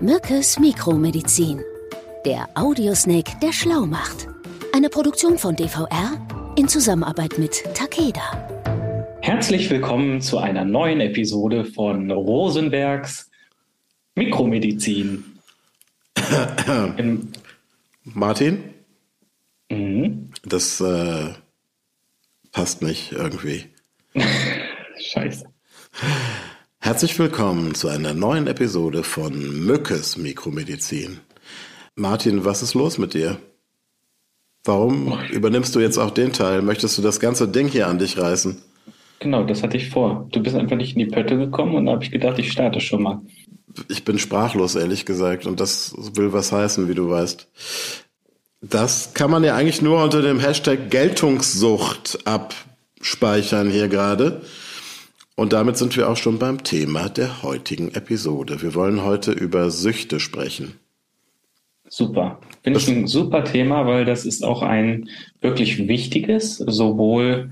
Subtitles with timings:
[0.00, 1.62] Mückes Mikromedizin.
[2.26, 4.28] Der Audiosnake, der schlau macht.
[4.74, 6.20] Eine Produktion von DVR
[6.58, 8.20] in Zusammenarbeit mit Takeda.
[9.22, 13.30] Herzlich willkommen zu einer neuen Episode von Rosenbergs
[14.16, 15.24] Mikromedizin.
[18.04, 18.74] Martin?
[19.70, 20.30] Mhm.
[20.44, 21.32] Das äh,
[22.52, 23.64] passt nicht irgendwie.
[24.98, 25.46] Scheiße.
[26.86, 31.18] Herzlich willkommen zu einer neuen Episode von Mückes Mikromedizin.
[31.96, 33.38] Martin, was ist los mit dir?
[34.62, 36.62] Warum übernimmst du jetzt auch den Teil?
[36.62, 38.62] Möchtest du das ganze Ding hier an dich reißen?
[39.18, 40.28] Genau, das hatte ich vor.
[40.30, 42.80] Du bist einfach nicht in die Pötte gekommen und da habe ich gedacht, ich starte
[42.80, 43.20] schon mal.
[43.88, 47.48] Ich bin sprachlos, ehrlich gesagt, und das will was heißen, wie du weißt.
[48.60, 54.42] Das kann man ja eigentlich nur unter dem Hashtag Geltungssucht abspeichern hier gerade.
[55.36, 58.62] Und damit sind wir auch schon beim Thema der heutigen Episode.
[58.62, 60.80] Wir wollen heute über Süchte sprechen.
[61.88, 62.40] Super.
[62.62, 65.08] Finde ich ein super Thema, weil das ist auch ein
[65.40, 67.50] wirklich wichtiges, sowohl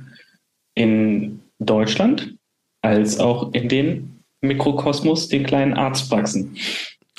[0.74, 2.34] in Deutschland
[2.80, 6.56] als auch in den Mikrokosmos, den kleinen Arztpraxen.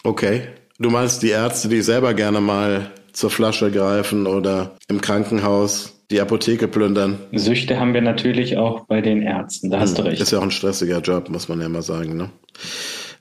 [0.03, 0.47] Okay.
[0.77, 6.21] Du meinst die Ärzte, die selber gerne mal zur Flasche greifen oder im Krankenhaus die
[6.21, 7.17] Apotheke plündern.
[7.33, 10.21] Süchte haben wir natürlich auch bei den Ärzten, da hast hm, du recht.
[10.21, 12.17] Ist ja auch ein stressiger Job, muss man ja mal sagen.
[12.17, 12.29] Ne?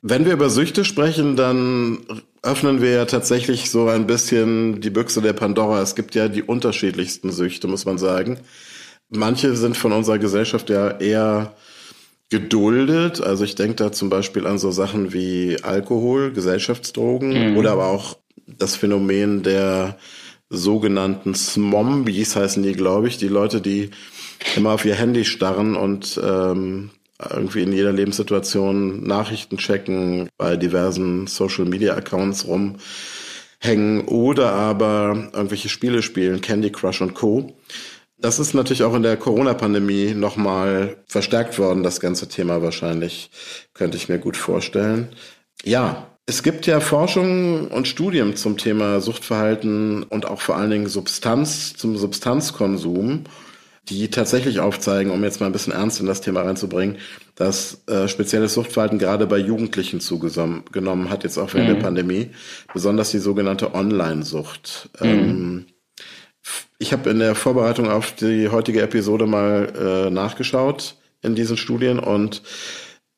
[0.02, 2.00] Wenn wir über Süchte sprechen, dann
[2.42, 5.80] öffnen wir ja tatsächlich so ein bisschen die Büchse der Pandora.
[5.80, 8.38] Es gibt ja die unterschiedlichsten Süchte, muss man sagen.
[9.08, 11.54] Manche sind von unserer Gesellschaft ja eher
[12.28, 13.22] geduldet.
[13.22, 17.56] Also ich denke da zum Beispiel an so Sachen wie Alkohol, Gesellschaftsdrogen mhm.
[17.56, 19.96] oder aber auch das Phänomen der
[20.56, 23.90] sogenannten Smombies heißen die, glaube ich, die Leute, die
[24.56, 26.90] immer auf ihr Handy starren und ähm,
[27.30, 35.68] irgendwie in jeder Lebenssituation Nachrichten checken, bei diversen Social Media Accounts rumhängen oder aber irgendwelche
[35.68, 37.56] Spiele spielen, Candy Crush und Co.
[38.18, 43.30] Das ist natürlich auch in der Corona-Pandemie nochmal verstärkt worden, das ganze Thema wahrscheinlich,
[43.74, 45.08] könnte ich mir gut vorstellen.
[45.62, 50.86] Ja, es gibt ja Forschung und Studien zum Thema Suchtverhalten und auch vor allen Dingen
[50.86, 53.24] Substanz, zum Substanzkonsum,
[53.90, 56.96] die tatsächlich aufzeigen, um jetzt mal ein bisschen ernst in das Thema reinzubringen,
[57.34, 61.74] dass äh, spezielles Suchtverhalten gerade bei Jugendlichen zugenommen hat, jetzt auch während mhm.
[61.74, 62.30] der Pandemie,
[62.72, 64.88] besonders die sogenannte Online-Sucht.
[65.00, 65.06] Mhm.
[65.06, 65.66] Ähm,
[66.78, 71.98] ich habe in der Vorbereitung auf die heutige Episode mal äh, nachgeschaut in diesen Studien
[71.98, 72.42] und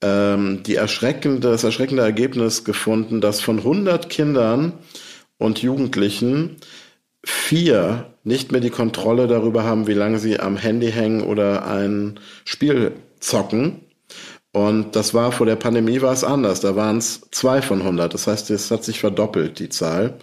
[0.02, 4.74] ähm, die erschreckende, das erschreckende Ergebnis gefunden, dass von 100 Kindern
[5.38, 6.56] und Jugendlichen
[7.24, 12.20] vier nicht mehr die Kontrolle darüber haben, wie lange sie am Handy hängen oder ein
[12.44, 13.80] Spiel zocken.
[14.52, 16.60] Und das war vor der Pandemie war es anders.
[16.60, 18.14] Da waren es zwei von 100.
[18.14, 20.14] Das heißt, es hat sich verdoppelt, die Zahl.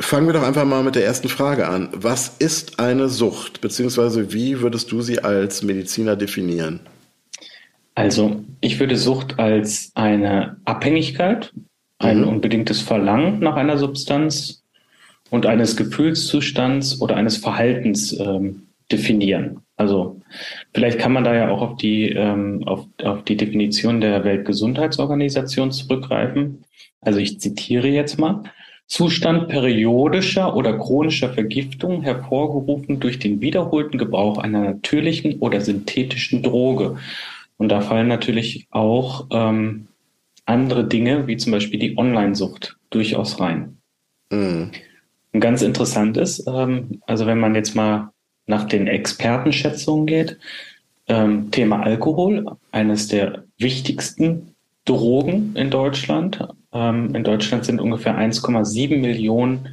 [0.00, 1.90] Fangen wir doch einfach mal mit der ersten Frage an.
[1.92, 3.60] Was ist eine Sucht?
[3.60, 6.80] Beziehungsweise wie würdest du sie als Mediziner definieren?
[7.98, 11.52] Also ich würde Sucht als eine Abhängigkeit,
[11.98, 12.28] ein mhm.
[12.28, 14.62] unbedingtes Verlangen nach einer Substanz
[15.30, 19.62] und eines Gefühlszustands oder eines Verhaltens ähm, definieren.
[19.76, 20.20] Also
[20.72, 25.72] vielleicht kann man da ja auch auf die, ähm, auf, auf die Definition der Weltgesundheitsorganisation
[25.72, 26.62] zurückgreifen.
[27.00, 28.44] Also ich zitiere jetzt mal.
[28.86, 36.96] Zustand periodischer oder chronischer Vergiftung hervorgerufen durch den wiederholten Gebrauch einer natürlichen oder synthetischen Droge
[37.58, 39.88] und da fallen natürlich auch ähm,
[40.46, 43.78] andere Dinge, wie zum Beispiel die Online-Sucht, durchaus rein.
[44.30, 44.70] Mhm.
[45.32, 48.10] Und ganz interessant ist, ähm, also wenn man jetzt mal
[48.46, 50.38] nach den Expertenschätzungen geht,
[51.06, 54.54] ähm, Thema Alkohol, eines der wichtigsten
[54.84, 56.48] Drogen in Deutschland.
[56.72, 59.68] Ähm, in Deutschland sind ungefähr 1,7 Millionen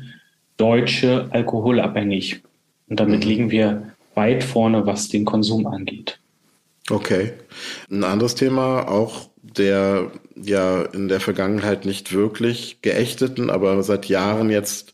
[0.57, 2.41] Deutsche alkoholabhängig.
[2.89, 3.29] Und damit mhm.
[3.29, 6.19] liegen wir weit vorne, was den Konsum angeht.
[6.89, 7.33] Okay.
[7.89, 14.49] Ein anderes Thema, auch der ja in der Vergangenheit nicht wirklich geächteten, aber seit Jahren
[14.49, 14.93] jetzt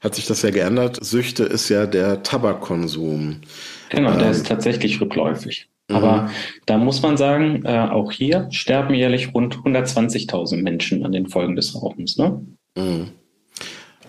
[0.00, 1.02] hat sich das ja geändert.
[1.04, 3.40] Süchte ist ja der Tabakkonsum.
[3.88, 5.68] Genau, der ähm, ist tatsächlich rückläufig.
[5.88, 5.96] Mhm.
[5.96, 6.30] Aber
[6.66, 11.56] da muss man sagen, äh, auch hier sterben jährlich rund 120.000 Menschen an den Folgen
[11.56, 12.16] des Rauchens.
[12.16, 12.44] Ne?
[12.76, 13.10] Mhm.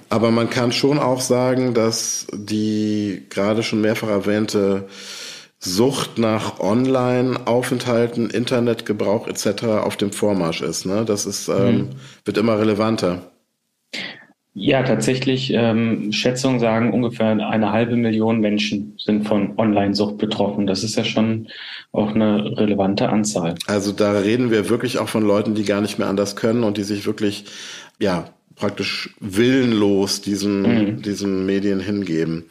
[0.10, 4.88] Aber man kann schon auch sagen, dass die gerade schon mehrfach erwähnte
[5.66, 9.64] Sucht nach Online-Aufenthalten, Internetgebrauch etc.
[9.64, 10.86] auf dem Vormarsch ist.
[10.86, 11.04] Ne?
[11.06, 11.90] Das ist, ähm, mhm.
[12.24, 13.32] wird immer relevanter.
[14.54, 15.52] Ja, tatsächlich.
[15.54, 20.66] Ähm, Schätzungen sagen, ungefähr eine halbe Million Menschen sind von Online-Sucht betroffen.
[20.68, 21.48] Das ist ja schon
[21.92, 23.56] auch eine relevante Anzahl.
[23.68, 26.78] Also da reden wir wirklich auch von Leuten, die gar nicht mehr anders können und
[26.78, 27.46] die sich wirklich
[28.00, 31.02] ja praktisch willenlos diesen, mhm.
[31.02, 32.46] diesen Medien hingeben.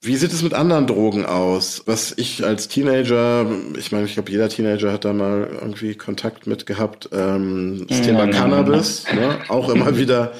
[0.00, 1.82] Wie sieht es mit anderen Drogen aus?
[1.86, 3.46] Was ich als Teenager,
[3.76, 7.08] ich meine, ich glaube, jeder Teenager hat da mal irgendwie Kontakt mit gehabt.
[7.12, 9.18] Ähm, das Thema nein, Cannabis, nein.
[9.18, 9.38] Ne?
[9.48, 10.32] auch immer wieder,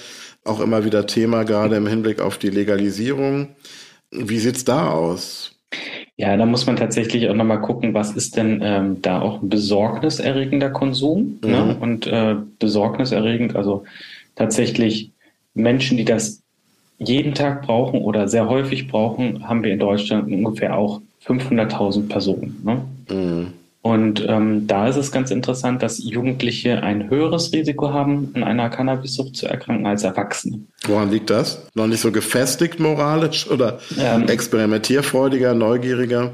[0.45, 3.57] auch immer wieder Thema, gerade im Hinblick auf die Legalisierung.
[4.13, 5.59] Wie sieht's da aus?
[6.17, 9.49] Ja, da muss man tatsächlich auch nochmal gucken, was ist denn ähm, da auch ein
[9.49, 11.49] besorgniserregender Konsum ne?
[11.49, 11.53] mhm.
[11.53, 11.77] ne?
[11.81, 13.85] und äh, besorgniserregend, also
[14.37, 15.11] tatsächlich
[15.55, 16.43] Menschen, die das
[16.99, 22.61] jeden Tag brauchen oder sehr häufig brauchen, haben wir in Deutschland ungefähr auch 500.000 Personen.
[22.65, 23.15] Ne?
[23.15, 23.47] Mhm.
[23.81, 28.69] Und ähm, da ist es ganz interessant, dass Jugendliche ein höheres Risiko haben, an einer
[28.71, 30.61] Cannabissucht zu erkranken als Erwachsene.
[30.87, 31.67] Woran liegt das?
[31.75, 36.33] Noch nicht so gefestigt moralisch oder ähm, experimentierfreudiger, neugieriger?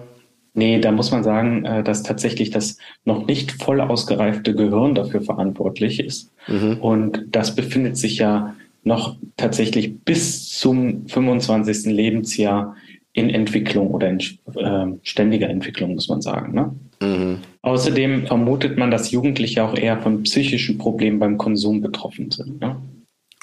[0.55, 5.21] Nee, da muss man sagen, äh, dass tatsächlich das noch nicht voll ausgereifte Gehirn dafür
[5.21, 6.31] verantwortlich ist.
[6.47, 6.79] Mhm.
[6.81, 11.87] Und das befindet sich ja noch tatsächlich bis zum 25.
[11.87, 12.77] Lebensjahr
[13.13, 16.55] in Entwicklung oder in äh, ständiger Entwicklung, muss man sagen.
[16.55, 16.75] Ne?
[17.01, 17.39] Mhm.
[17.63, 22.61] Außerdem vermutet man, dass Jugendliche auch eher von psychischen Problemen beim Konsum betroffen sind.
[22.61, 22.77] Ne?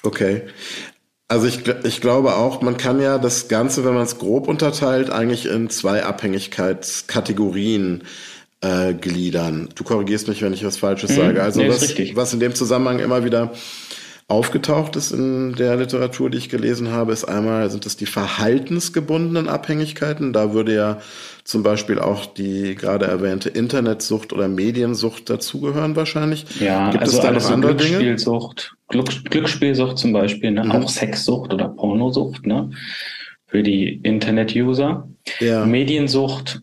[0.03, 0.41] Okay.
[1.29, 5.09] Also ich, ich glaube auch, man kann ja das Ganze, wenn man es grob unterteilt,
[5.09, 8.03] eigentlich in zwei Abhängigkeitskategorien
[8.59, 9.69] äh, gliedern.
[9.75, 11.15] Du korrigierst mich, wenn ich was Falsches mhm.
[11.15, 11.41] sage.
[11.41, 13.53] Also nee, was, was in dem Zusammenhang immer wieder
[14.31, 19.49] aufgetaucht ist in der Literatur, die ich gelesen habe, ist einmal, sind es die verhaltensgebundenen
[19.49, 20.31] Abhängigkeiten.
[20.31, 21.01] Da würde ja
[21.43, 26.45] zum Beispiel auch die gerade erwähnte Internetsucht oder Mediensucht dazugehören wahrscheinlich.
[26.61, 29.03] Ja, Gibt also es da noch andere Glücksspielsucht, Dinge?
[29.29, 30.63] Glücksspielsucht zum Beispiel, ne?
[30.63, 30.71] Mhm.
[30.71, 32.71] auch Sexsucht oder Pornosucht ne?
[33.47, 35.09] für die Internet-User.
[35.39, 35.65] Ja.
[35.65, 36.61] Mediensucht,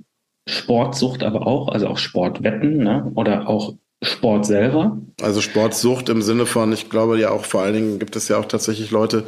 [0.49, 3.13] Sportsucht aber auch, also auch Sportwetten ne?
[3.15, 4.99] oder auch Sport selber.
[5.21, 8.39] Also Sportsucht im Sinne von, ich glaube ja auch vor allen Dingen gibt es ja
[8.39, 9.25] auch tatsächlich Leute,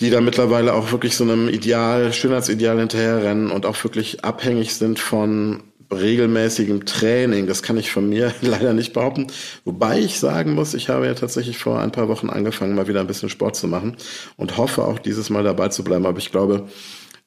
[0.00, 4.98] die da mittlerweile auch wirklich so einem Ideal, Schönheitsideal hinterherrennen und auch wirklich abhängig sind
[4.98, 5.62] von
[5.92, 7.46] regelmäßigem Training.
[7.46, 9.28] Das kann ich von mir leider nicht behaupten.
[9.64, 13.00] Wobei ich sagen muss, ich habe ja tatsächlich vor ein paar Wochen angefangen, mal wieder
[13.00, 13.96] ein bisschen Sport zu machen
[14.36, 16.06] und hoffe auch dieses Mal dabei zu bleiben.
[16.06, 16.66] Aber ich glaube,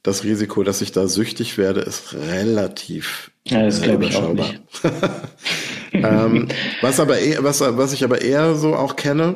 [0.03, 4.61] das Risiko, dass ich da süchtig werde, ist relativ ja, das glaube ich auch nicht.
[6.03, 6.47] ähm,
[6.81, 9.35] was aber eher, was, was ich aber eher so auch kenne,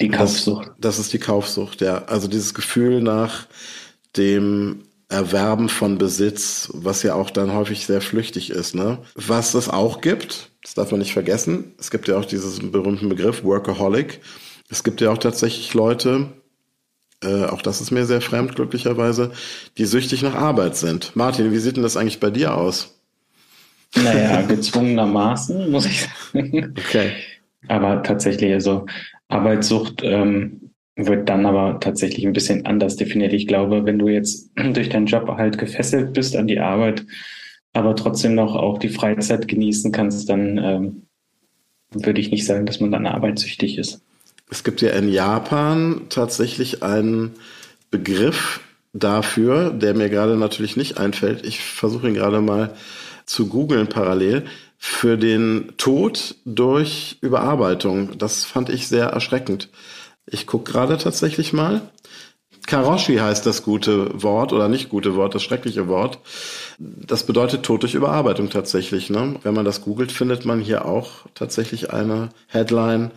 [0.00, 0.68] die Kaufsucht.
[0.68, 2.04] Das, das ist die Kaufsucht, ja.
[2.06, 3.46] Also dieses Gefühl nach
[4.16, 8.74] dem Erwerben von Besitz, was ja auch dann häufig sehr flüchtig ist.
[8.74, 8.98] Ne?
[9.14, 13.08] Was es auch gibt, das darf man nicht vergessen, es gibt ja auch diesen berühmten
[13.08, 14.20] Begriff Workaholic.
[14.70, 16.28] Es gibt ja auch tatsächlich Leute,
[17.22, 19.32] äh, auch das ist mir sehr fremd, glücklicherweise,
[19.76, 21.14] die süchtig nach Arbeit sind.
[21.14, 23.01] Martin, wie sieht denn das eigentlich bei dir aus?
[23.96, 26.74] Naja, gezwungenermaßen, muss ich sagen.
[26.78, 27.12] Okay.
[27.68, 28.86] Aber tatsächlich, also
[29.28, 33.32] Arbeitssucht ähm, wird dann aber tatsächlich ein bisschen anders definiert.
[33.32, 37.04] Ich glaube, wenn du jetzt durch deinen Job halt gefesselt bist an die Arbeit,
[37.72, 41.02] aber trotzdem noch auch die Freizeit genießen kannst, dann ähm,
[41.90, 44.02] würde ich nicht sagen, dass man dann arbeitssüchtig ist.
[44.50, 47.32] Es gibt ja in Japan tatsächlich einen
[47.90, 48.60] Begriff
[48.92, 51.46] dafür, der mir gerade natürlich nicht einfällt.
[51.46, 52.74] Ich versuche ihn gerade mal
[53.26, 54.44] zu googeln parallel.
[54.78, 58.18] Für den Tod durch Überarbeitung.
[58.18, 59.68] Das fand ich sehr erschreckend.
[60.26, 61.82] Ich gucke gerade tatsächlich mal.
[62.66, 66.18] Karoshi heißt das gute Wort oder nicht gute Wort, das schreckliche Wort.
[66.78, 69.10] Das bedeutet Tod durch Überarbeitung tatsächlich.
[69.10, 69.36] Ne?
[69.42, 73.10] Wenn man das googelt, findet man hier auch tatsächlich eine Headline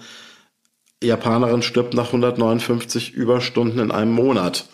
[1.04, 4.66] Japanerin stirbt nach 159 Überstunden in einem Monat.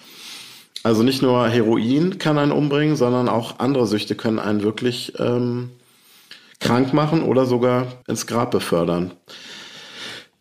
[0.84, 5.70] Also nicht nur Heroin kann einen umbringen, sondern auch andere Süchte können einen wirklich ähm,
[6.60, 9.12] krank machen oder sogar ins Grab befördern.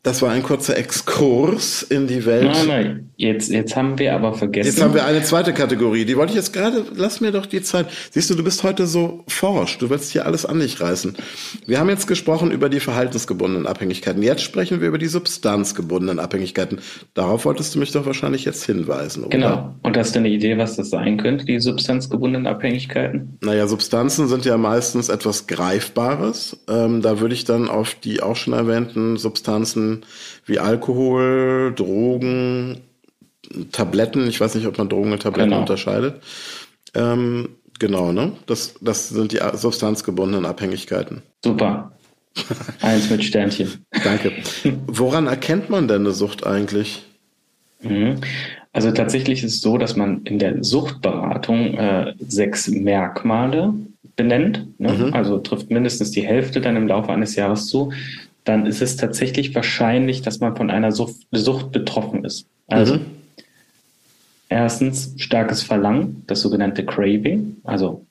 [0.03, 2.51] Das war ein kurzer Exkurs in die Welt.
[2.51, 4.71] Nein, nein, jetzt, jetzt haben wir aber vergessen.
[4.71, 6.07] Jetzt haben wir eine zweite Kategorie.
[6.07, 7.87] Die wollte ich jetzt gerade, lass mir doch die Zeit.
[8.11, 9.77] Siehst du, du bist heute so forsch.
[9.77, 11.17] Du willst hier alles an dich reißen.
[11.67, 14.23] Wir haben jetzt gesprochen über die verhaltensgebundenen Abhängigkeiten.
[14.23, 16.81] Jetzt sprechen wir über die substanzgebundenen Abhängigkeiten.
[17.13, 19.37] Darauf wolltest du mich doch wahrscheinlich jetzt hinweisen, oder?
[19.37, 19.75] Genau.
[19.83, 23.37] Und hast du eine Idee, was das sein könnte, die substanzgebundenen Abhängigkeiten?
[23.43, 26.57] Naja, Substanzen sind ja meistens etwas Greifbares.
[26.71, 29.90] Ähm, da würde ich dann auf die auch schon erwähnten Substanzen
[30.47, 32.81] wie Alkohol, Drogen,
[33.73, 34.29] Tabletten.
[34.29, 35.61] Ich weiß nicht, ob man Drogen und Tabletten genau.
[35.61, 36.23] unterscheidet.
[36.95, 38.33] Ähm, genau, ne?
[38.47, 41.23] Das, das sind die substanzgebundenen Abhängigkeiten.
[41.45, 41.93] Super.
[42.81, 43.85] Eins mit Sternchen.
[44.05, 44.33] Danke.
[44.87, 47.05] Woran erkennt man denn eine Sucht eigentlich?
[47.83, 48.21] Mhm.
[48.73, 53.75] Also tatsächlich ist es so, dass man in der Suchtberatung äh, sechs Merkmale
[54.15, 54.79] benennt.
[54.79, 54.93] Ne?
[54.93, 55.15] Mhm.
[55.15, 57.93] Also trifft mindestens die Hälfte dann im Laufe eines Jahres zu.
[58.45, 62.47] Dann ist es tatsächlich wahrscheinlich, dass man von einer Sucht, Sucht betroffen ist.
[62.69, 63.07] Also mhm.
[64.49, 67.57] erstens starkes Verlangen, das sogenannte Craving.
[67.65, 68.07] Also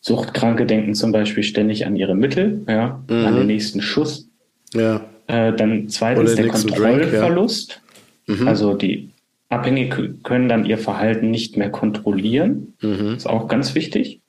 [0.00, 3.26] Suchtkranke denken zum Beispiel ständig an ihre Mittel, ja, mhm.
[3.26, 4.28] an den nächsten Schuss.
[4.74, 5.00] Ja.
[5.26, 7.80] Äh, dann zweitens der Kontrollverlust.
[8.26, 8.44] Drink, ja.
[8.44, 8.48] mhm.
[8.48, 9.10] Also die
[9.48, 12.74] Abhängige können dann ihr Verhalten nicht mehr kontrollieren.
[12.80, 13.14] Mhm.
[13.16, 14.20] Ist auch ganz wichtig.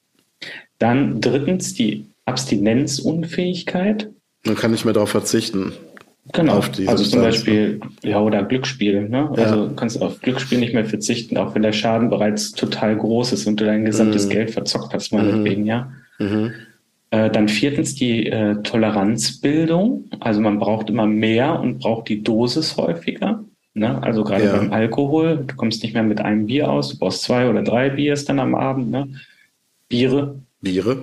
[0.79, 4.09] Dann drittens die Abstinenzunfähigkeit.
[4.45, 5.73] Man kann nicht mehr darauf verzichten.
[6.33, 6.61] Genau.
[6.85, 9.09] also zum Beispiel, ja, oder Glücksspiel.
[9.09, 9.31] Ne?
[9.35, 9.43] Ja.
[9.43, 13.33] Also du kannst auf Glücksspiel nicht mehr verzichten, auch wenn der Schaden bereits total groß
[13.33, 14.31] ist und du dein gesamtes mhm.
[14.31, 15.67] Geld verzockt hast, meinetwegen, mhm.
[15.67, 15.91] ja.
[16.19, 16.51] Mhm.
[17.11, 20.05] Äh, dann viertens die äh, Toleranzbildung.
[20.19, 23.43] Also man braucht immer mehr und braucht die Dosis häufiger.
[23.73, 24.01] Ne?
[24.03, 24.55] Also gerade ja.
[24.55, 27.89] beim Alkohol, du kommst nicht mehr mit einem Bier aus, du brauchst zwei oder drei
[27.89, 28.91] Biers dann am Abend.
[28.91, 29.07] Ne?
[29.87, 30.39] Biere.
[30.61, 30.97] Biere.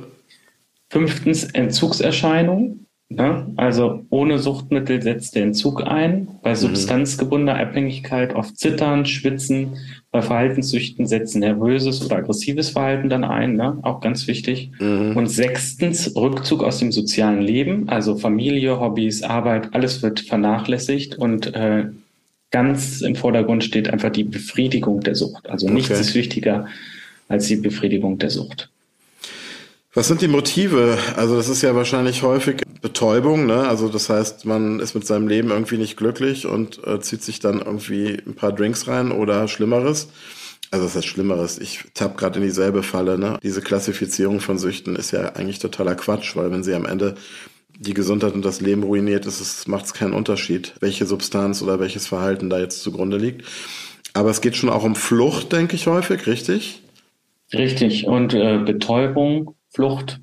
[0.91, 2.86] Fünftens Entzugserscheinungen.
[3.09, 3.53] Ne?
[3.57, 6.27] Also ohne Suchtmittel setzt der Entzug ein.
[6.43, 6.57] Bei mhm.
[6.57, 9.77] substanzgebundener Abhängigkeit oft Zittern, Schwitzen.
[10.11, 13.55] Bei Verhaltenssüchten setzen nervöses oder aggressives Verhalten dann ein.
[13.55, 13.79] Ne?
[13.83, 14.73] Auch ganz wichtig.
[14.81, 15.17] Mhm.
[15.17, 17.89] Und sechstens Rückzug aus dem sozialen Leben.
[17.89, 21.87] Also Familie, Hobbys, Arbeit, alles wird vernachlässigt und äh,
[22.51, 25.49] ganz im Vordergrund steht einfach die Befriedigung der Sucht.
[25.49, 26.01] Also nichts okay.
[26.01, 26.67] ist wichtiger
[27.29, 28.71] als die Befriedigung der Sucht.
[29.97, 30.99] Was sind die Motive?
[31.17, 33.67] Also das ist ja wahrscheinlich häufig Betäubung, ne?
[33.67, 37.41] Also das heißt, man ist mit seinem Leben irgendwie nicht glücklich und äh, zieht sich
[37.41, 40.11] dann irgendwie ein paar Drinks rein oder Schlimmeres.
[40.71, 41.59] Also das heißt Schlimmeres.
[41.59, 43.39] Ich tapp gerade in dieselbe Falle, ne?
[43.43, 47.15] Diese Klassifizierung von Süchten ist ja eigentlich totaler Quatsch, weil wenn sie am Ende
[47.79, 51.81] die Gesundheit und das Leben ruiniert, ist es, macht es keinen Unterschied, welche Substanz oder
[51.81, 53.47] welches Verhalten da jetzt zugrunde liegt.
[54.13, 56.83] Aber es geht schon auch um Flucht, denke ich häufig, richtig?
[57.55, 58.07] Richtig.
[58.07, 60.21] Und äh, Betäubung, Flucht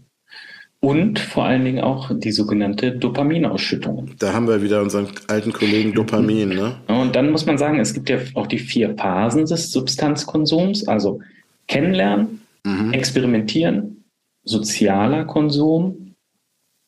[0.80, 4.16] und vor allen Dingen auch die sogenannte Dopaminausschüttung.
[4.18, 6.76] Da haben wir wieder unseren alten Kollegen Dopamin, ne?
[6.88, 11.22] Und dann muss man sagen, es gibt ja auch die vier Phasen des Substanzkonsums, also
[11.68, 12.94] Kennenlernen, mhm.
[12.94, 14.04] Experimentieren,
[14.44, 16.16] sozialer Konsum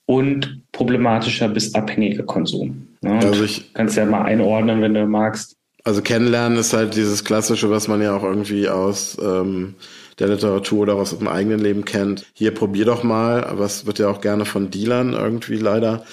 [0.07, 2.87] und problematischer bis abhängiger Konsum.
[3.03, 5.55] Ja, also ich kannst ja mal einordnen, wenn du magst.
[5.83, 9.75] Also Kennenlernen ist halt dieses Klassische, was man ja auch irgendwie aus ähm,
[10.19, 12.25] der Literatur oder aus dem eigenen Leben kennt.
[12.33, 16.05] Hier probier doch mal, es wird ja auch gerne von Dealern irgendwie leider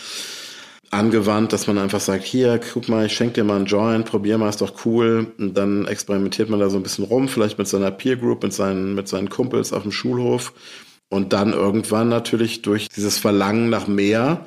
[0.92, 4.36] angewandt, dass man einfach sagt, hier, guck mal, ich schenke dir mal einen Joint, probier
[4.36, 5.32] mal, ist doch cool.
[5.38, 8.52] Und dann experimentiert man da so ein bisschen rum, vielleicht mit seiner Peer Group, mit
[8.52, 10.52] seinen, mit seinen Kumpels auf dem Schulhof.
[11.08, 14.46] Und dann irgendwann natürlich durch dieses Verlangen nach mehr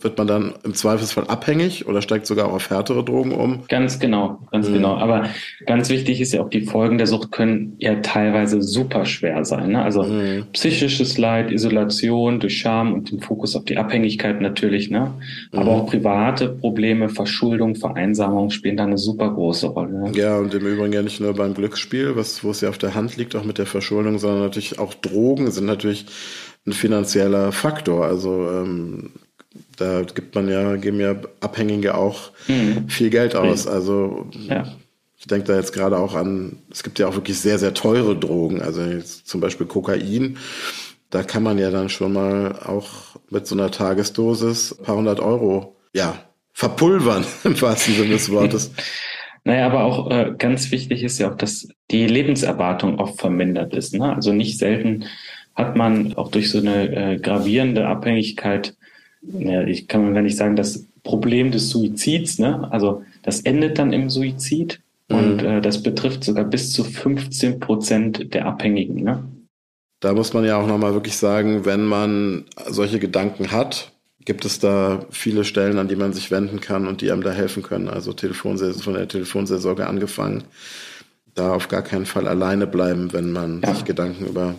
[0.00, 3.62] wird man dann im Zweifelsfall abhängig oder steigt sogar auch auf härtere Drogen um?
[3.68, 4.74] Ganz genau, ganz mhm.
[4.74, 4.96] genau.
[4.96, 5.28] Aber
[5.66, 9.72] ganz wichtig ist ja auch, die Folgen der Sucht können ja teilweise super schwer sein.
[9.72, 9.82] Ne?
[9.82, 10.46] Also mhm.
[10.52, 14.90] psychisches Leid, Isolation durch Scham und den Fokus auf die Abhängigkeit natürlich.
[14.90, 15.12] Ne?
[15.52, 15.70] Aber mhm.
[15.70, 20.10] auch private Probleme, Verschuldung, Vereinsamung spielen da eine super große Rolle.
[20.10, 20.12] Ne?
[20.14, 22.94] Ja, und im Übrigen ja nicht nur beim Glücksspiel, was, wo es ja auf der
[22.94, 26.06] Hand liegt, auch mit der Verschuldung, sondern natürlich auch Drogen sind natürlich
[26.66, 28.06] ein finanzieller Faktor.
[28.06, 29.10] Also ähm,
[29.76, 32.88] da gibt man ja, geben ja Abhängige auch mhm.
[32.88, 33.66] viel Geld aus.
[33.66, 34.64] Also ja.
[35.18, 38.16] ich denke da jetzt gerade auch an, es gibt ja auch wirklich sehr, sehr teure
[38.16, 38.82] Drogen, also
[39.24, 40.38] zum Beispiel Kokain.
[41.10, 45.20] Da kann man ja dann schon mal auch mit so einer Tagesdosis ein paar hundert
[45.20, 46.18] Euro, ja,
[46.52, 48.72] verpulvern im wahrsten Sinne des Wortes.
[49.46, 53.92] Naja, aber auch äh, ganz wichtig ist ja auch, dass die Lebenserwartung oft vermindert ist.
[53.92, 54.14] Ne?
[54.14, 55.04] Also nicht selten
[55.54, 58.74] hat man auch durch so eine äh, gravierende Abhängigkeit
[59.32, 62.70] ja, ich kann gar nicht sagen, das Problem des Suizids, ne?
[62.70, 65.16] Also das endet dann im Suizid mhm.
[65.16, 69.24] und äh, das betrifft sogar bis zu 15 Prozent der Abhängigen, ne?
[70.00, 73.92] Da muss man ja auch nochmal wirklich sagen, wenn man solche Gedanken hat,
[74.24, 77.30] gibt es da viele Stellen, an die man sich wenden kann und die einem da
[77.30, 77.88] helfen können.
[77.88, 80.44] Also Telefonseelsorge, von der Telefonseelsorge angefangen.
[81.34, 83.74] Da auf gar keinen Fall alleine bleiben, wenn man ja.
[83.74, 84.54] sich Gedanken über,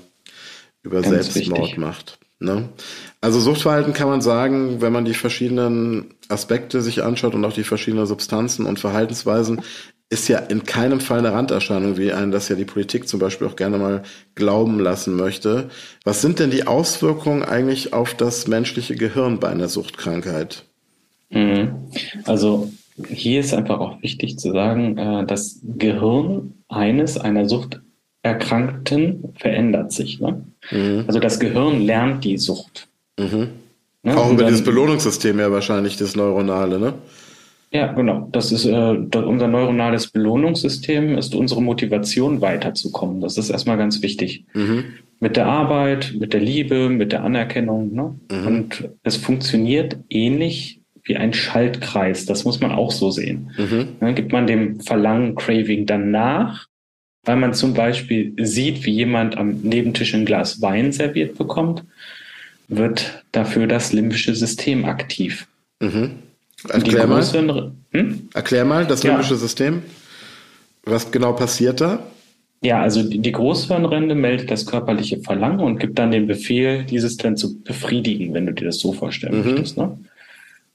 [0.84, 1.78] über Selbstmord wichtig.
[1.78, 2.20] macht.
[2.40, 2.70] Ne?
[3.22, 7.64] Also Suchtverhalten kann man sagen, wenn man die verschiedenen Aspekte sich anschaut und auch die
[7.64, 9.62] verschiedenen Substanzen und Verhaltensweisen,
[10.10, 13.48] ist ja in keinem Fall eine Randerscheinung, wie einen das ja die Politik zum Beispiel
[13.48, 14.04] auch gerne mal
[14.36, 15.70] glauben lassen möchte.
[16.04, 20.66] Was sind denn die Auswirkungen eigentlich auf das menschliche Gehirn bei einer Suchtkrankheit?
[21.32, 21.90] Mhm.
[22.26, 22.72] Also
[23.08, 30.20] hier ist einfach auch wichtig zu sagen, äh, das Gehirn eines einer Suchterkrankten verändert sich.
[30.20, 30.46] Ne?
[30.72, 31.04] Mhm.
[31.08, 32.88] Also das Gehirn lernt die Sucht.
[33.20, 33.50] Mhm.
[34.04, 34.18] Ne?
[34.18, 36.94] Auch über dann, dieses Belohnungssystem ja wahrscheinlich, das neuronale, ne?
[37.72, 38.30] Ja, genau.
[38.32, 43.20] Das ist äh, das, unser neuronales Belohnungssystem ist unsere Motivation weiterzukommen.
[43.22, 44.46] Das ist erstmal ganz wichtig.
[44.54, 44.86] Mhm.
[45.20, 47.94] Mit der Arbeit, mit der Liebe, mit der Anerkennung.
[47.94, 48.16] Ne?
[48.32, 48.48] Mhm.
[48.48, 52.26] Und es funktioniert ähnlich wie ein Schaltkreis.
[52.26, 53.52] Das muss man auch so sehen.
[53.58, 53.88] Mhm.
[54.00, 56.68] Dann gibt man dem Verlangen, Craving dann nach,
[57.26, 61.84] weil man zum Beispiel sieht, wie jemand am Nebentisch ein Glas Wein serviert bekommt,
[62.68, 65.48] wird dafür das limbische System aktiv.
[65.80, 66.12] Mhm.
[66.70, 67.72] Erklär, mal.
[67.92, 68.30] Hm?
[68.34, 69.40] Erklär mal das limbische ja.
[69.40, 69.84] System.
[70.84, 72.08] Was genau passiert da?
[72.64, 77.38] Ja, also die Großhirnrinde meldet das körperliche Verlangen und gibt dann den Befehl, dieses dann
[77.38, 79.52] zu befriedigen, wenn du dir das so vorstellen mhm.
[79.52, 79.78] möchtest.
[79.78, 80.00] Ne?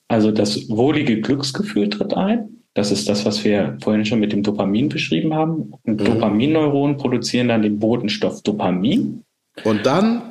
[0.06, 2.59] Also das wohlige Glücksgefühl tritt ein.
[2.74, 5.72] Das ist das, was wir vorhin schon mit dem Dopamin beschrieben haben.
[5.84, 6.04] Und mhm.
[6.04, 9.24] Dopaminneuronen produzieren dann den Botenstoff Dopamin.
[9.64, 10.22] Und dann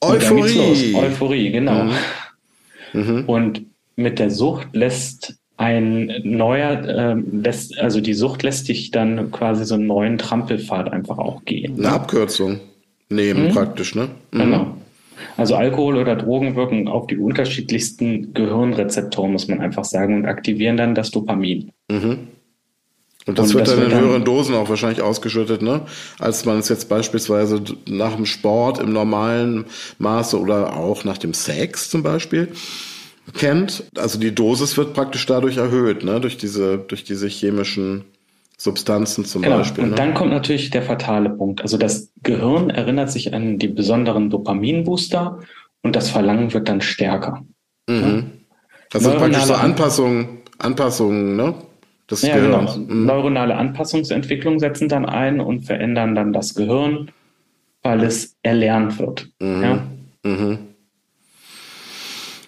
[0.00, 0.58] Euphorie.
[0.58, 1.84] Und dann Euphorie, genau.
[1.84, 1.92] Mhm.
[2.92, 3.24] mhm.
[3.26, 3.62] Und
[3.96, 9.64] mit der Sucht lässt ein neuer, äh, lässt, also die Sucht lässt dich dann quasi
[9.64, 11.78] so einen neuen Trampelpfad einfach auch gehen.
[11.78, 12.60] Eine Abkürzung
[13.08, 13.52] nehmen mhm.
[13.52, 14.08] praktisch, ne?
[14.32, 14.38] Mhm.
[14.38, 14.76] Genau.
[15.36, 20.76] Also Alkohol oder Drogen wirken auf die unterschiedlichsten Gehirnrezeptoren, muss man einfach sagen, und aktivieren
[20.76, 21.72] dann das Dopamin.
[21.90, 22.28] Mhm.
[23.24, 25.82] Und das und wird das dann in höheren Dosen auch wahrscheinlich ausgeschüttet, ne?
[26.18, 29.66] Als man es jetzt beispielsweise nach dem Sport im normalen
[29.98, 32.48] Maße oder auch nach dem Sex zum Beispiel
[33.34, 33.84] kennt.
[33.96, 36.20] Also die Dosis wird praktisch dadurch erhöht, ne?
[36.20, 38.04] Durch diese, durch diese chemischen
[38.62, 39.58] Substanzen zum genau.
[39.58, 39.82] Beispiel.
[39.82, 39.96] Und ne?
[39.96, 41.62] dann kommt natürlich der fatale Punkt.
[41.62, 45.40] Also das Gehirn erinnert sich an die besonderen Dopaminbooster
[45.82, 47.44] und das Verlangen wird dann stärker.
[47.88, 48.30] Mhm.
[48.90, 51.54] Das sind praktisch so Anpassungen, Anpassungen, ne?
[52.06, 52.52] Das ja, Gehirn.
[52.52, 52.76] genau.
[52.76, 53.04] Mhm.
[53.04, 57.10] Neuronale Anpassungsentwicklung setzen dann ein und verändern dann das Gehirn,
[57.82, 59.28] weil es erlernt wird.
[59.40, 59.62] Mhm.
[59.62, 59.82] Ja?
[60.22, 60.58] Mhm.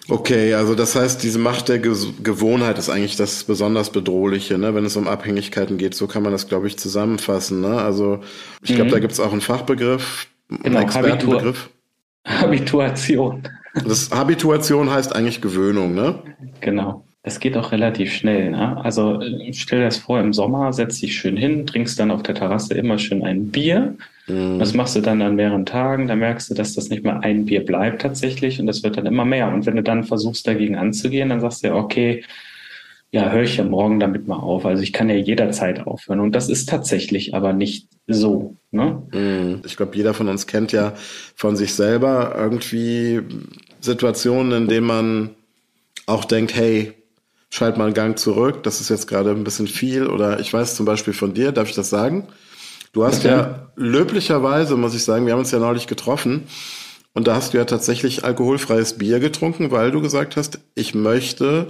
[0.07, 4.75] Okay, also das heißt, diese Macht der Ge Gewohnheit ist eigentlich das besonders Bedrohliche, ne?
[4.75, 5.95] wenn es um Abhängigkeiten geht.
[5.95, 7.61] So kann man das, glaube ich, zusammenfassen.
[7.61, 7.77] Ne?
[7.81, 8.19] Also
[8.61, 8.93] ich glaube, mhm.
[8.93, 11.69] da gibt es auch einen Fachbegriff, einen genau, Expertenbegriff.
[12.25, 13.43] Habituation.
[13.73, 16.21] Das Habituation heißt eigentlich Gewöhnung, ne?
[16.61, 17.05] Genau.
[17.25, 18.51] Es geht auch relativ schnell.
[18.51, 18.77] Ne?
[18.83, 19.19] Also
[19.51, 22.75] stell dir das vor, im Sommer setzt dich schön hin, trinkst dann auf der Terrasse
[22.75, 23.95] immer schön ein Bier
[24.27, 24.59] Mhm.
[24.59, 27.45] Das machst du dann an mehreren Tagen, da merkst du, dass das nicht mehr ein
[27.45, 29.53] Bier bleibt tatsächlich und das wird dann immer mehr.
[29.53, 32.23] Und wenn du dann versuchst, dagegen anzugehen, dann sagst du ja, okay,
[33.11, 34.65] ja, höre ich ja morgen damit mal auf.
[34.65, 36.19] Also ich kann ja jederzeit aufhören.
[36.19, 38.55] Und das ist tatsächlich aber nicht so.
[38.71, 39.03] Ne?
[39.13, 39.61] Mhm.
[39.65, 40.93] Ich glaube, jeder von uns kennt ja
[41.35, 43.21] von sich selber irgendwie
[43.79, 45.29] Situationen, in denen man
[46.07, 46.93] auch denkt, hey,
[47.55, 50.07] schalt mal einen Gang zurück, das ist jetzt gerade ein bisschen viel.
[50.07, 52.27] Oder ich weiß zum Beispiel von dir, darf ich das sagen?
[52.91, 53.29] Du hast okay.
[53.29, 56.47] ja löblicherweise, muss ich sagen, wir haben uns ja neulich getroffen
[57.13, 61.67] und da hast du ja tatsächlich alkoholfreies Bier getrunken, weil du gesagt hast, ich möchte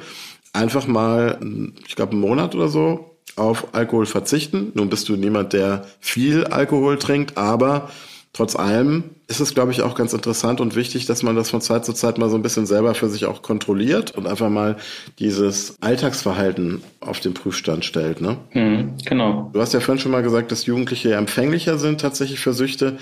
[0.54, 1.40] einfach mal,
[1.88, 4.72] ich glaube, einen Monat oder so auf Alkohol verzichten.
[4.74, 7.92] Nun bist du niemand, der viel Alkohol trinkt, aber
[8.36, 11.62] trotz allem ist es, glaube ich, auch ganz interessant und wichtig, dass man das von
[11.62, 14.76] Zeit zu Zeit mal so ein bisschen selber für sich auch kontrolliert und einfach mal
[15.20, 18.20] dieses Alltagsverhalten auf den Prüfstand stellt.
[18.20, 18.38] Ne?
[18.54, 19.50] Mhm, genau.
[19.54, 22.98] Du hast ja vorhin schon mal gesagt, dass Jugendliche empfänglicher sind tatsächlich für Süchte.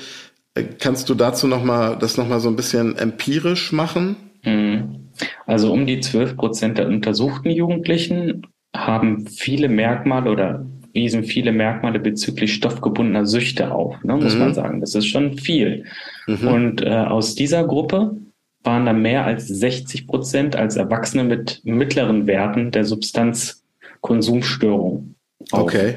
[0.53, 4.15] Äh, kannst du dazu noch mal das noch mal so ein bisschen empirisch machen?
[4.45, 5.09] Mhm.
[5.47, 11.99] Also um die 12 Prozent der untersuchten Jugendlichen haben viele Merkmale oder wiesen viele Merkmale
[11.99, 14.39] bezüglich stoffgebundener Süchte auf, ne, muss mhm.
[14.39, 14.79] man sagen.
[14.79, 15.83] Das ist schon viel.
[16.27, 16.47] Mhm.
[16.47, 18.15] Und äh, aus dieser Gruppe
[18.63, 25.15] waren da mehr als 60 Prozent als Erwachsene mit mittleren Werten der Substanzkonsumstörung.
[25.51, 25.61] Auf.
[25.61, 25.95] Okay.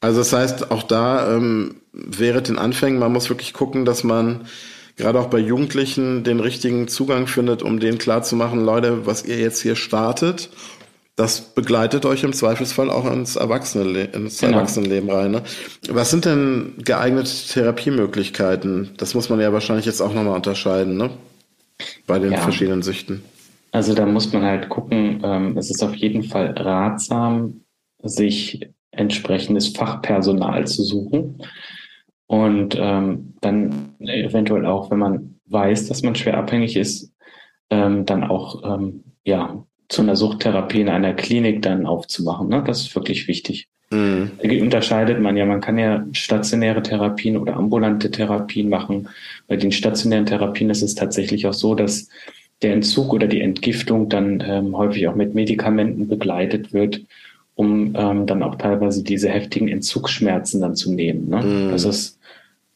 [0.00, 4.46] Also das heißt, auch da ähm, wäre den Anfängen, man muss wirklich gucken, dass man
[4.96, 9.60] gerade auch bei Jugendlichen den richtigen Zugang findet, um denen klarzumachen, Leute, was ihr jetzt
[9.60, 10.48] hier startet
[11.20, 14.56] das begleitet euch im Zweifelsfall auch ins, Erwachsene, ins genau.
[14.56, 15.32] Erwachsenenleben rein.
[15.32, 15.42] Ne?
[15.90, 18.92] Was sind denn geeignete Therapiemöglichkeiten?
[18.96, 21.10] Das muss man ja wahrscheinlich jetzt auch nochmal unterscheiden, ne?
[22.06, 22.38] Bei den ja.
[22.38, 23.22] verschiedenen Süchten.
[23.70, 27.60] Also da muss man halt gucken, ähm, es ist auf jeden Fall ratsam,
[28.02, 31.42] sich entsprechendes Fachpersonal zu suchen.
[32.28, 37.12] Und ähm, dann eventuell auch, wenn man weiß, dass man schwer abhängig ist,
[37.68, 42.48] ähm, dann auch ähm, ja zu einer Suchttherapie in einer Klinik dann aufzumachen.
[42.48, 42.62] Ne?
[42.64, 43.66] Das ist wirklich wichtig.
[43.90, 44.30] Mhm.
[44.40, 49.08] Da unterscheidet man ja, man kann ja stationäre Therapien oder ambulante Therapien machen.
[49.48, 52.08] Bei den stationären Therapien ist es tatsächlich auch so, dass
[52.62, 57.02] der Entzug oder die Entgiftung dann ähm, häufig auch mit Medikamenten begleitet wird,
[57.56, 61.28] um ähm, dann auch teilweise diese heftigen Entzugsschmerzen dann zu nehmen.
[61.28, 61.42] Ne?
[61.42, 61.70] Mhm.
[61.72, 62.18] Das ist,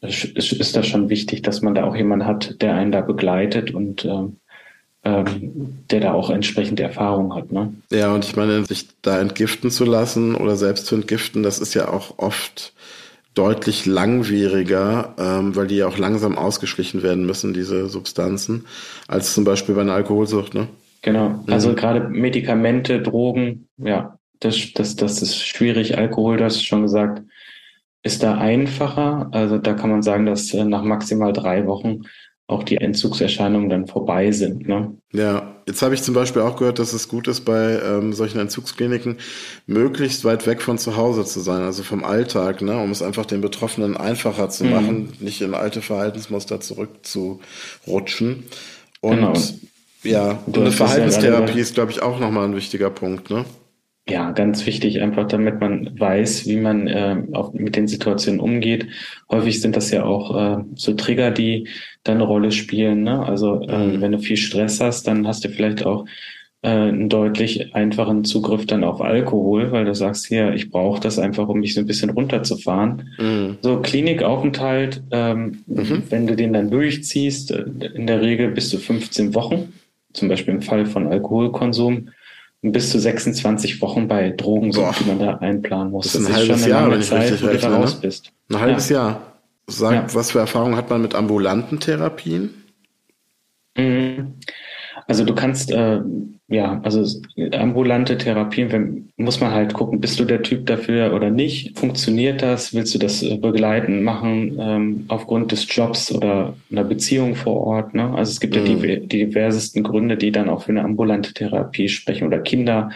[0.01, 3.73] ist, ist das schon wichtig, dass man da auch jemanden hat, der einen da begleitet
[3.73, 4.37] und ähm,
[5.05, 7.51] ähm, der da auch entsprechende Erfahrung hat.
[7.51, 7.73] Ne?
[7.91, 11.75] Ja, und ich meine, sich da entgiften zu lassen oder selbst zu entgiften, das ist
[11.75, 12.73] ja auch oft
[13.35, 18.65] deutlich langwieriger, ähm, weil die ja auch langsam ausgeschlichen werden müssen, diese Substanzen,
[19.07, 20.67] als zum Beispiel bei einer Alkoholsucht, ne?
[21.03, 21.43] Genau.
[21.47, 21.75] Also mhm.
[21.75, 25.99] gerade Medikamente, Drogen, ja, das, das, das ist schwierig.
[25.99, 27.21] Alkohol, das ist schon gesagt,
[28.01, 29.29] ist da einfacher.
[29.31, 32.03] Also da kann man sagen, dass äh, nach maximal drei Wochen
[32.47, 34.67] auch die Entzugserscheinungen dann vorbei sind.
[34.67, 34.95] Ne?
[35.11, 38.39] Ja, jetzt habe ich zum Beispiel auch gehört, dass es gut ist, bei ähm, solchen
[38.39, 39.17] Entzugskliniken
[39.65, 43.25] möglichst weit weg von zu Hause zu sein, also vom Alltag, ne, um es einfach
[43.25, 44.71] den Betroffenen einfacher zu mhm.
[44.71, 48.43] machen, nicht in alte Verhaltensmuster zurückzurutschen.
[49.01, 49.33] Und genau.
[50.03, 53.45] ja, und eine Verhaltenstherapie ist, glaube ich, auch nochmal ein wichtiger Punkt, ne?
[54.07, 58.87] Ja, ganz wichtig, einfach damit man weiß, wie man äh, auch mit den Situationen umgeht.
[59.31, 61.67] Häufig sind das ja auch äh, so Trigger, die
[62.03, 63.01] dann eine Rolle spielen.
[63.01, 63.25] Ne?
[63.25, 64.01] Also äh, mhm.
[64.01, 66.05] wenn du viel Stress hast, dann hast du vielleicht auch
[66.61, 71.17] äh, einen deutlich einfachen Zugriff dann auf Alkohol, weil du sagst, hier, ich brauche das
[71.17, 73.09] einfach, um mich so ein bisschen runterzufahren.
[73.17, 73.57] Mhm.
[73.61, 76.03] So Klinikaufenthalt, ähm, mhm.
[76.09, 77.65] wenn du den dann durchziehst, äh,
[77.95, 79.73] in der Regel bis zu 15 Wochen,
[80.13, 82.09] zum Beispiel im Fall von Alkoholkonsum,
[82.61, 86.05] bis zu 26 Wochen bei Drogen sind, die man da einplanen muss.
[86.05, 87.75] Das ist ein das halbes ist Jahr, wenn ich Zeit, richtig rechne, ne?
[87.75, 88.31] raus bist.
[88.49, 88.95] Ein halbes ja.
[88.95, 89.21] Jahr.
[89.67, 90.15] Sag, ja.
[90.15, 92.53] was für Erfahrungen hat man mit ambulanten Therapien?
[93.77, 94.35] Mhm.
[95.07, 96.01] Also du kannst, äh,
[96.47, 97.21] ja, also
[97.53, 101.77] ambulante Therapien, wenn, muss man halt gucken, bist du der Typ dafür oder nicht?
[101.77, 102.71] Funktioniert das?
[102.73, 107.95] Willst du das äh, begleiten, machen ähm, aufgrund des Jobs oder einer Beziehung vor Ort?
[107.95, 108.13] Ne?
[108.13, 108.65] Also es gibt mhm.
[108.65, 112.91] ja die, die diversesten Gründe, die dann auch für eine ambulante Therapie sprechen oder Kinder.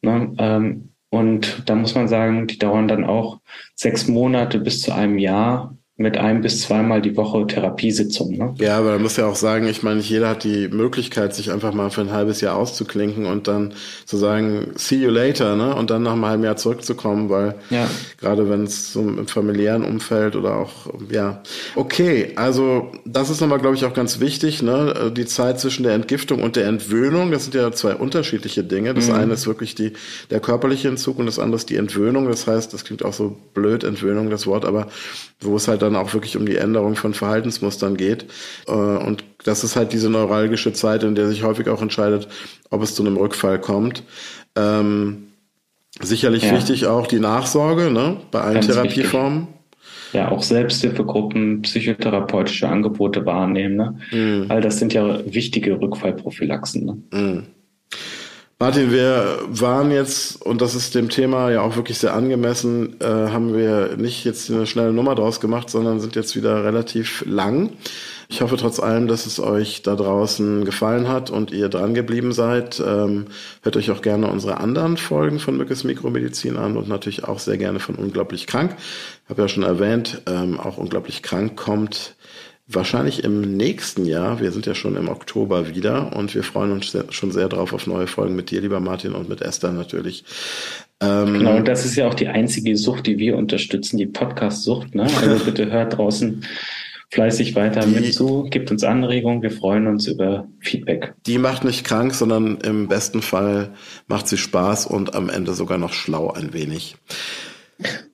[0.00, 0.32] Ne?
[0.38, 3.40] Ähm, und da muss man sagen, die dauern dann auch
[3.74, 8.32] sechs Monate bis zu einem Jahr mit ein bis zweimal die Woche Therapiesitzung.
[8.36, 8.54] Ne?
[8.58, 11.52] Ja, aber man muss ja auch sagen, ich meine, nicht jeder hat die Möglichkeit, sich
[11.52, 13.74] einfach mal für ein halbes Jahr auszuklinken und dann
[14.06, 15.74] zu sagen, see you later, ne?
[15.74, 17.86] Und dann nach einem halben Jahr zurückzukommen, weil ja.
[18.18, 21.42] gerade wenn es so im familiären Umfeld oder auch, ja.
[21.76, 25.12] Okay, also das ist nochmal, glaube ich, auch ganz wichtig, ne?
[25.14, 28.94] Die Zeit zwischen der Entgiftung und der Entwöhnung, das sind ja zwei unterschiedliche Dinge.
[28.94, 29.16] Das mhm.
[29.16, 29.92] eine ist wirklich die,
[30.30, 32.26] der körperliche Entzug und das andere ist die Entwöhnung.
[32.26, 34.86] Das heißt, das klingt auch so blöd, Entwöhnung, das Wort, aber
[35.40, 38.26] wo es halt dann auch wirklich um die Änderung von Verhaltensmustern geht.
[38.66, 42.28] Äh, und das ist halt diese neuralgische Zeit, in der sich häufig auch entscheidet,
[42.70, 44.02] ob es zu einem Rückfall kommt.
[44.56, 45.28] Ähm,
[46.00, 46.52] sicherlich ja.
[46.52, 49.40] wichtig auch die Nachsorge ne, bei allen Ganz Therapieformen.
[49.40, 49.54] Wichtig.
[50.12, 53.76] Ja, auch Selbsthilfegruppen, psychotherapeutische Angebote wahrnehmen.
[53.76, 53.98] Ne?
[54.10, 54.46] Mhm.
[54.48, 56.84] All das sind ja wichtige Rückfallprophylaxen.
[56.84, 57.02] Ne?
[57.12, 57.46] Mhm.
[58.62, 63.06] Martin, wir waren jetzt, und das ist dem Thema ja auch wirklich sehr angemessen, äh,
[63.06, 67.70] haben wir nicht jetzt eine schnelle Nummer draus gemacht, sondern sind jetzt wieder relativ lang.
[68.28, 72.32] Ich hoffe trotz allem, dass es euch da draußen gefallen hat und ihr dran geblieben
[72.32, 72.82] seid.
[72.86, 73.28] Ähm,
[73.62, 77.56] hört euch auch gerne unsere anderen Folgen von Mückes Mikromedizin an und natürlich auch sehr
[77.56, 78.76] gerne von Unglaublich Krank.
[79.24, 82.14] Ich habe ja schon erwähnt, ähm, auch Unglaublich Krank kommt
[82.74, 84.40] wahrscheinlich im nächsten Jahr.
[84.40, 87.72] Wir sind ja schon im Oktober wieder und wir freuen uns sehr, schon sehr drauf
[87.72, 90.24] auf neue Folgen mit dir, lieber Martin, und mit Esther natürlich.
[91.00, 94.94] Ähm, genau, und das ist ja auch die einzige Sucht, die wir unterstützen, die Podcast-Sucht.
[94.94, 95.02] Ne?
[95.02, 96.44] Also bitte hört draußen
[97.12, 101.14] fleißig weiter die, mit zu, gibt uns Anregungen, wir freuen uns über Feedback.
[101.26, 103.70] Die macht nicht krank, sondern im besten Fall
[104.06, 106.96] macht sie Spaß und am Ende sogar noch schlau ein wenig.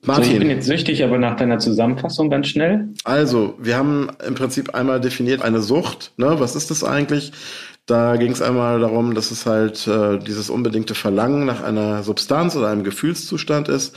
[0.05, 0.25] Martin.
[0.25, 2.89] So, ich bin jetzt süchtig, aber nach deiner Zusammenfassung ganz schnell.
[3.03, 6.13] Also, wir haben im Prinzip einmal definiert eine Sucht.
[6.17, 6.39] Ne?
[6.39, 7.31] Was ist das eigentlich?
[7.87, 12.55] Da ging es einmal darum, dass es halt äh, dieses unbedingte Verlangen nach einer Substanz
[12.55, 13.95] oder einem Gefühlszustand ist.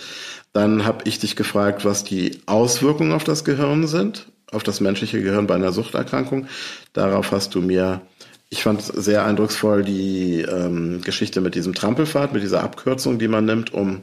[0.52, 5.22] Dann habe ich dich gefragt, was die Auswirkungen auf das Gehirn sind, auf das menschliche
[5.22, 6.46] Gehirn bei einer Suchterkrankung.
[6.92, 8.00] Darauf hast du mir,
[8.48, 13.44] ich fand sehr eindrucksvoll die ähm, Geschichte mit diesem Trampelfahrt, mit dieser Abkürzung, die man
[13.44, 14.02] nimmt, um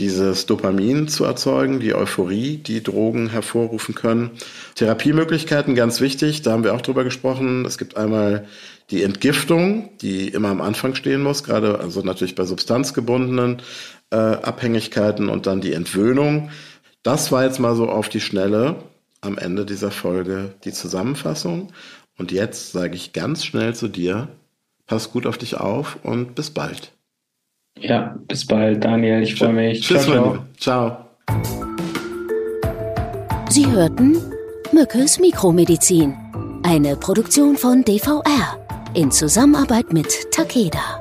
[0.00, 4.30] dieses Dopamin zu erzeugen, die Euphorie, die Drogen hervorrufen können.
[4.74, 7.64] Therapiemöglichkeiten, ganz wichtig, da haben wir auch drüber gesprochen.
[7.66, 8.46] Es gibt einmal
[8.90, 13.62] die Entgiftung, die immer am Anfang stehen muss, gerade also natürlich bei substanzgebundenen
[14.10, 16.50] äh, Abhängigkeiten und dann die Entwöhnung.
[17.02, 18.76] Das war jetzt mal so auf die Schnelle
[19.20, 21.72] am Ende dieser Folge die Zusammenfassung.
[22.16, 24.28] Und jetzt sage ich ganz schnell zu dir,
[24.86, 26.92] pass gut auf dich auf und bis bald.
[27.78, 29.22] Ja, bis bald, Daniel.
[29.22, 29.80] Ich freue mich.
[29.82, 31.06] Tschüss, ciao, ciao.
[31.26, 31.70] ciao.
[33.48, 34.16] Sie hörten
[34.72, 36.14] Mückes Mikromedizin,
[36.62, 38.58] eine Produktion von DVR
[38.94, 40.99] in Zusammenarbeit mit Takeda.